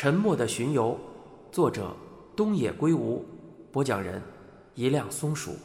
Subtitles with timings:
[0.00, 0.96] 沉默的巡游，
[1.50, 1.92] 作者
[2.36, 3.26] 东野圭吾，
[3.72, 4.22] 播讲人
[4.76, 5.56] 一辆松鼠。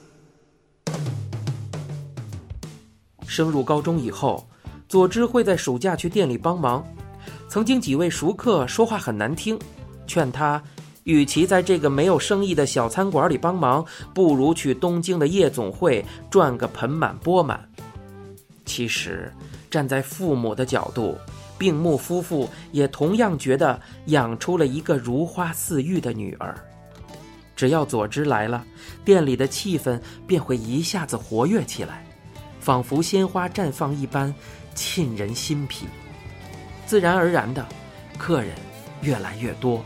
[3.27, 4.43] 升入高中以后，
[4.89, 6.83] 佐之会在暑假去店里帮忙。
[7.47, 9.55] 曾经几位熟客说话很难听，
[10.07, 10.59] 劝他，
[11.03, 17.69] 与其在这个没有生意的小餐馆里帮忙，不如去东京的夜总会赚个盆满钵满。
[18.65, 19.31] 其实，
[19.69, 21.15] 站在父母的角度，
[21.57, 26.55] 病木夫妇也同样觉得养出了一个如花似玉的女儿。
[27.55, 28.65] 只要佐之来了，
[29.05, 32.03] 店里的气氛便会一下子活跃起来，
[32.59, 34.33] 仿佛鲜花绽放一般，
[34.73, 35.87] 沁人心脾。
[36.85, 37.65] 自然而然的，
[38.17, 38.49] 客人
[39.01, 39.85] 越来越多，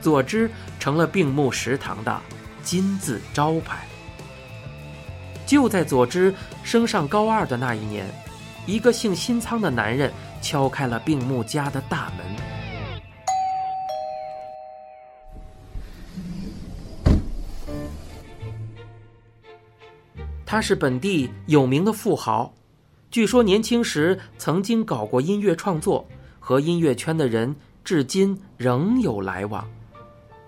[0.00, 2.20] 佐之成了病木食堂的
[2.62, 3.84] 金字招牌。
[5.46, 6.32] 就在佐之
[6.62, 8.06] 升上高二的那一年，
[8.66, 12.26] 一个姓新仓的男人敲开了病木家的大门。
[20.44, 22.52] 他是本地有名的富豪，
[23.08, 26.04] 据说年轻时曾经搞过音乐创作，
[26.40, 29.64] 和音乐圈的人至今仍有来往。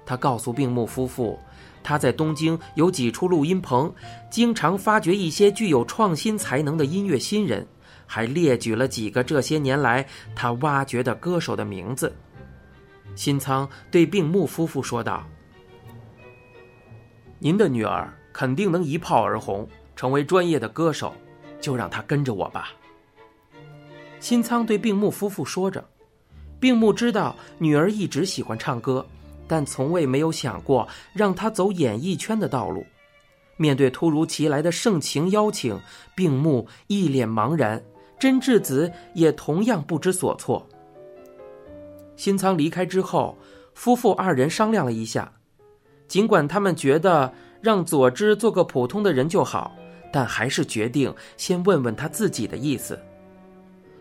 [0.04, 1.38] 他告诉病木夫妇，
[1.84, 3.94] 他在东京有几处录音棚，
[4.28, 7.64] 经常发掘一些具有创新才能的音乐新人，
[8.12, 12.14] 还列举了几个这些年来他挖掘的歌手的名字。
[13.14, 15.26] 新仓对病木夫妇说道
[17.40, 21.14] ：“您的女儿肯定能一炮而红。”成为专业的歌手，
[21.58, 22.70] 就让她跟着我吧。
[24.20, 25.82] 新仓对病木夫妇说着，
[26.60, 29.06] 病木知道女儿一直喜欢唱歌，
[29.46, 32.84] 但从未没有想过让她走演艺圈的道路。
[33.56, 35.78] 面对突如其来的盛情邀请，
[36.14, 37.80] 病木一脸茫然，
[38.22, 40.64] 真智子也同样不知所措。
[42.14, 43.36] 新仓离开之后，
[43.74, 45.32] 夫妇二人商量了一下，
[46.06, 49.74] 尽管他们觉得让佐之做个普通的人就好。
[50.12, 52.96] 但还是决定先问问他自己的意思。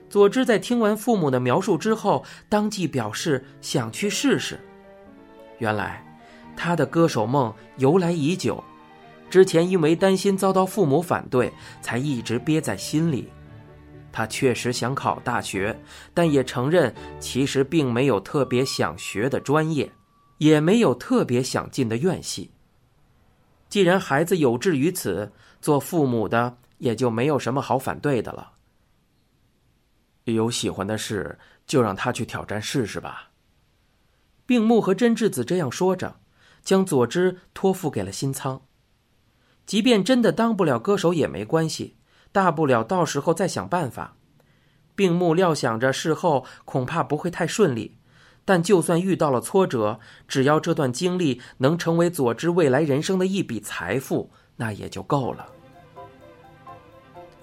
[0.07, 4.59] 佐之在听完父母的描述之后，当即表示想去试试。
[5.57, 6.05] 原来，
[6.55, 8.63] 他的歌手梦由来已久，
[9.31, 13.27] 之前因为担心遭到父母反对，才一直憋在心里。
[14.11, 15.79] 他确实想考大学，
[16.13, 19.91] 但也承认其实并没有特别想学的专业，
[20.38, 22.51] 也没有特别想进的院系。
[23.69, 28.51] 既然孩子有志于此，做父母的也就没有什么好反对的了。
[30.25, 33.31] 有喜欢的事，就让他去挑战试试吧。
[34.45, 36.19] 病木和真智子这样说着，
[36.63, 38.61] 将佐之托付给了新仓。
[39.66, 41.95] 即便真的当不了歌手也没关系，
[42.31, 44.15] 大不了到时候再想办法。
[44.95, 47.97] 病木料想着事后恐怕不会太顺利。
[48.43, 55.45] 但就算遇到了挫折，只要这段经历能成为佐之未来人生的一笔财富，那也就够了。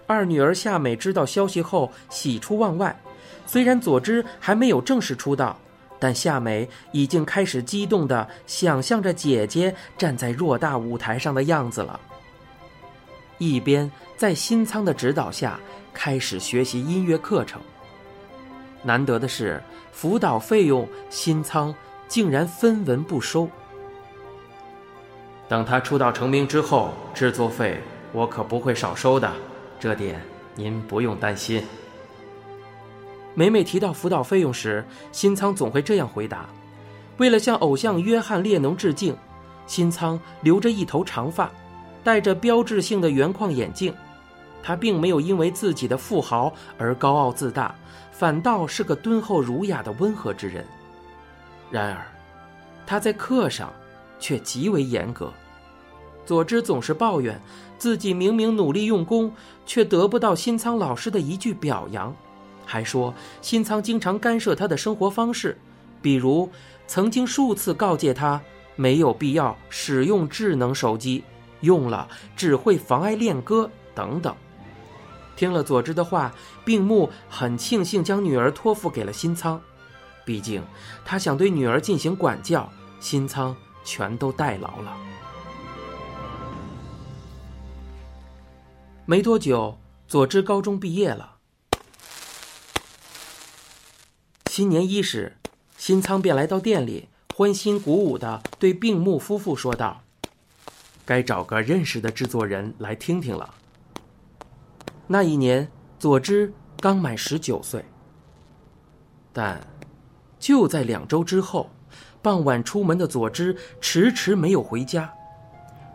[0.08, 3.00] 二女儿夏美知道消息后喜出望外，
[3.46, 5.56] 虽然佐之还没有正式出道，
[6.00, 11.98] 但夏美已经开始激动地想象着姐姐站在偌大舞台上的样子了。
[13.38, 15.58] 一边在新仓的指导下
[15.94, 17.60] 开始学习音乐课程。
[18.82, 19.62] 难得的是。
[19.90, 21.74] 辅导费用，新仓
[22.06, 23.50] 竟然分文不收。
[25.48, 27.80] 等他出道成名之后，制作费
[28.12, 29.32] 我可不会少收的，
[29.80, 30.22] 这点
[30.54, 31.64] 您不用担心。
[33.34, 36.48] 每每提到辅导费用时，新仓总会这样回答
[37.18, 39.16] ：“为了向偶像约翰列侬致敬，
[39.66, 41.50] 新仓留着一头长发，
[42.08, 43.92] 戴着标志性的圆框眼镜。
[44.62, 47.74] 他并没有因为自己的富豪而高傲自大。”
[48.18, 50.64] 反倒是个敦厚儒雅的温和之人，
[51.70, 52.04] 然而，
[52.84, 53.72] 他在课上
[54.18, 55.32] 却极为严格。
[56.26, 57.40] 佐之总是抱怨
[57.78, 59.32] 自己明明努力用功，
[59.64, 62.12] 却得不到新仓老师的一句表扬，
[62.66, 65.56] 还说新仓经常干涉他的生活方式，
[66.02, 66.50] 比如
[66.88, 68.42] 曾经数次告诫他
[68.74, 71.22] 没有必要使用智能手机，
[71.60, 74.34] 用了只会妨碍练歌等等。
[75.36, 76.34] 听了佐之的话，
[76.64, 79.60] 病木很庆幸将女儿托付给了新仓，
[80.24, 80.62] 毕竟
[81.04, 82.68] 他想对女儿进行管教，
[83.00, 84.96] 新仓全都代劳了。
[89.04, 91.36] 没多久，佐之高中毕业了。
[94.50, 95.36] 新年伊始，
[95.76, 100.02] 新仓便来到店里，欢欣鼓舞的对病木夫妇说道
[101.08, 103.48] ：“该找个认识的制作人来听听了。”
[105.08, 105.66] 那一年，
[105.98, 107.82] 佐之刚满十九岁。
[109.32, 109.58] 但
[110.38, 111.70] 就在两周之后，
[112.20, 115.10] 傍晚出门的佐之迟迟没有回家，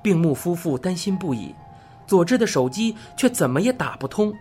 [0.02, 1.54] 病木夫妇担心不已。
[2.08, 4.34] 佐之的手机却怎么也打不通。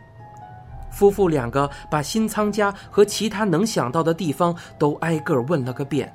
[0.91, 6.11] 夫妇两个把新仓家和其他能想到的地方都挨个问了个遍，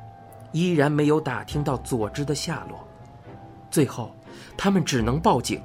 [0.51, 2.87] 依然没有打听到佐之的下落。
[3.69, 4.15] 最后，
[4.57, 5.61] 他们只能报警，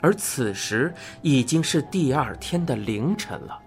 [0.00, 0.92] 而此时
[1.22, 3.58] 已经是第二天的凌晨了。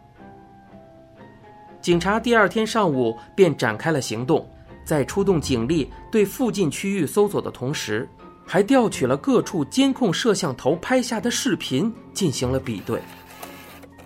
[1.81, 4.48] 警察第二天上午便展开了行动，
[4.86, 8.07] 在出动警力对附近区域搜索的同时，
[8.45, 13.01] 还调取了各处监控摄像头拍下的视频进行了比对。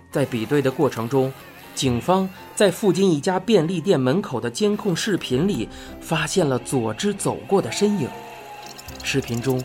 [0.10, 1.34] 在比对的过程中，
[1.74, 5.68] 警方在附近一家便利店门口的监控视频里
[6.00, 8.08] 发现了佐之走过的身影。
[9.04, 9.62] 视频中，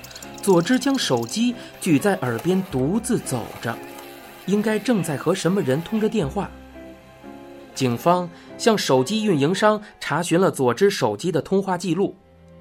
[0.50, 3.78] 佐之将手机举在耳边独自走着，
[4.46, 6.50] 应该正在和什么人通着电话。
[7.72, 12.16] 警方向手机运营商查询了佐之手机的通话记录，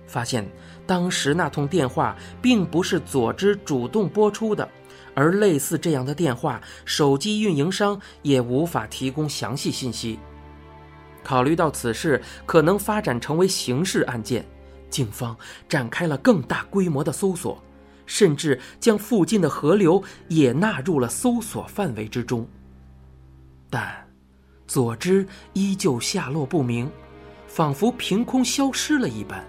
[0.05, 0.47] 发现
[0.85, 4.69] 当时那通电话并不是佐之主动拨出的，
[5.15, 10.19] 而类似这样的电话，手机运营商也无法提供详细信息。
[11.23, 14.45] 考虑到此事可能发展成为刑事案件，
[14.91, 15.35] 警方
[15.67, 17.59] 展开了更大规模的搜索，
[18.09, 22.45] 甚至将附近的河流也纳入了搜索范围之中。
[23.69, 24.05] 但。
[24.67, 26.87] 佐之依旧下落不明，
[27.47, 29.43] 仿佛凭空消失了一般。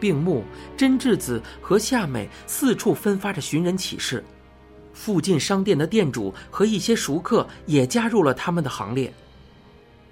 [0.00, 0.42] 病木、
[0.76, 4.24] 真智子和夏美四处分发着寻人启事，
[4.92, 9.14] 附近商店的店主和一些熟客也加入了他们的行列。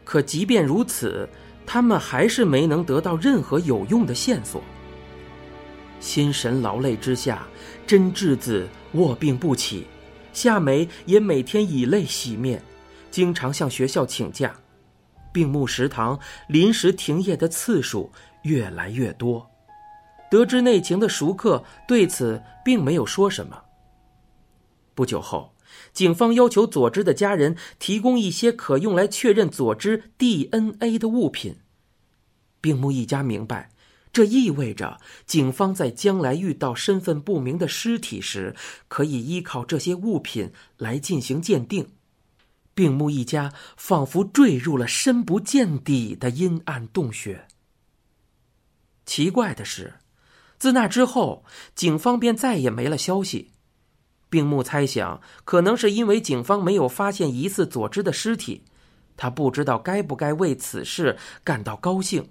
[0.04, 1.28] 可即便如此，
[1.66, 4.62] 他们还是没能得到任何有用的线索。
[6.04, 7.46] 心神劳累之下，
[7.86, 9.86] 真智子卧病不起，
[10.34, 12.62] 夏美也每天以泪洗面。
[13.10, 14.54] 经常向学校请假，
[15.32, 18.12] 病木食堂临时停业的次数
[18.42, 19.50] 越来越多。
[20.30, 23.62] 得知内情的熟客对此并没有说什么。
[24.94, 25.54] 不久后，
[25.94, 31.60] 警方要求佐之的家人提供一些可用来确认佐之 DNA 的物品。
[32.60, 33.70] 病木一家明白，
[34.14, 38.54] 这意味着警方在将来遇到身份不明的尸体时，
[38.86, 41.88] 可以依靠这些物品来进行鉴定。
[42.74, 47.48] 病木一家仿佛坠入了深不见底的阴暗洞穴。
[49.04, 49.94] 奇怪的是，
[50.58, 51.44] 自那之后，
[51.74, 53.50] 警方便再也没了消息。
[54.30, 58.62] 病木猜想，可能是因为警方没有发现疑似佐之的尸体，
[59.16, 62.28] 他不知道该不该为此事感到高兴。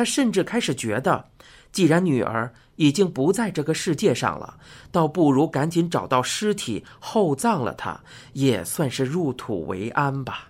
[0.00, 1.26] 他甚至开始觉得。
[1.72, 4.56] 既然女儿已经不在这个世界上了，
[4.90, 8.00] 倒不如赶紧找到尸体厚葬了她，
[8.32, 10.48] 也算是入土为安吧。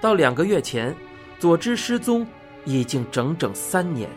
[0.00, 0.94] 到两个月前，
[1.40, 2.24] 佐之失踪
[2.64, 4.08] 已经整整三年。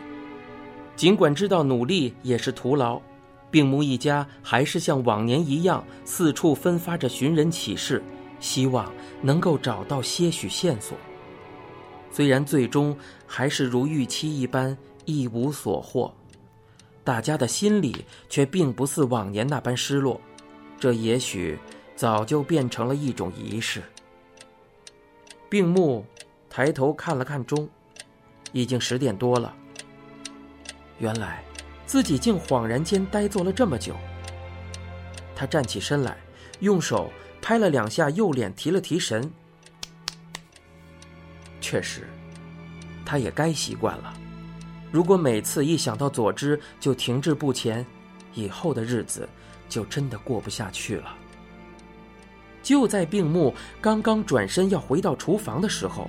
[0.94, 3.02] 尽管知道努力也是徒劳，
[3.50, 8.00] 病木一家还是像往年一样四处分发着寻人启事，
[8.38, 8.90] 希望
[9.20, 10.96] 能够找到些许线索。
[12.10, 16.14] 虽然最终还是如预期一般一无所获，
[17.04, 20.20] 大家的心里却并不似往年那般失落。
[20.78, 21.58] 这也许
[21.94, 23.82] 早就变成了一种仪式。
[25.48, 26.04] 病木
[26.50, 27.68] 抬头看了看钟，
[28.52, 29.54] 已经十点多了。
[30.98, 31.44] 原来
[31.86, 33.94] 自己竟恍然间呆坐了这么久。
[35.34, 36.16] 他站起身来，
[36.60, 37.10] 用手
[37.42, 39.30] 拍了两下右脸，提了提神。
[41.66, 42.06] 确实，
[43.04, 44.14] 他也该习惯了。
[44.92, 47.84] 如果每次一想到佐之就停滞不前，
[48.34, 49.28] 以后的日子
[49.68, 51.12] 就真的过不下去了。
[52.62, 56.08] 就在病木刚刚转身要回到厨房的时候，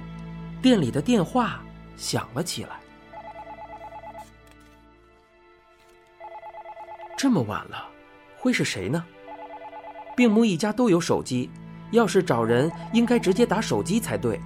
[0.61, 1.59] 店里的电话
[1.95, 2.79] 响了起来。
[7.17, 7.83] 这么晚了，
[8.37, 9.03] 会是谁呢？
[10.15, 11.49] 病木一家都有手机，
[11.89, 14.39] 要是找人，应该直接打手机才对。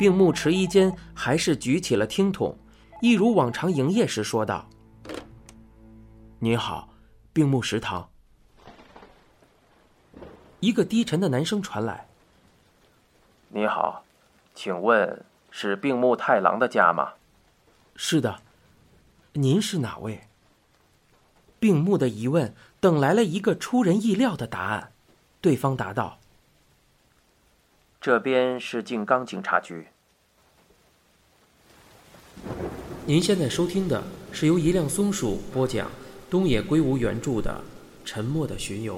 [0.00, 2.56] 病木迟疑间，还是举起了听筒，
[3.02, 4.66] 一如往常营业时说道
[6.40, 6.88] ：“你好，
[7.34, 8.08] 病木食堂。”
[10.60, 12.08] 一个低沉的男声传来
[13.52, 14.02] ：“你好，
[14.54, 17.12] 请问是病木太郎的家吗
[17.94, 18.40] ？”“是的，
[19.34, 20.18] 您是哪位？”
[21.60, 24.92] 病木的疑问等来了一个出人意料的答案，
[25.42, 26.19] 对方答道。
[28.00, 29.88] 这边是静冈警察局。
[33.04, 34.02] 您现在收听的
[34.32, 35.90] 是由一辆松鼠播讲、
[36.30, 37.62] 东野圭吾原著的
[38.08, 38.96] 《沉默的巡游》。